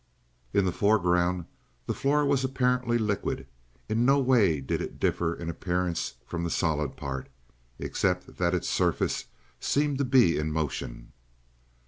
In 0.51 0.65
the 0.65 0.71
foreground 0.71 1.45
the 1.85 1.93
floor 1.93 2.25
was 2.25 2.43
apparently 2.43 2.97
liquid. 2.97 3.45
In 3.87 4.03
no 4.03 4.17
way 4.17 4.59
did 4.59 4.81
it 4.81 4.99
differ 4.99 5.35
in 5.35 5.47
appearance 5.47 6.15
from 6.25 6.43
the 6.43 6.49
solid 6.49 6.97
part, 6.97 7.29
except 7.77 8.37
that 8.37 8.55
its 8.55 8.67
surface 8.67 9.25
seemed 9.59 9.99
to 9.99 10.03
be 10.03 10.39
in 10.39 10.51
motion. 10.51 11.13